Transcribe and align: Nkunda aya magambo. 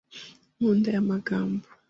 Nkunda 0.57 0.87
aya 0.91 1.01
magambo. 1.11 1.65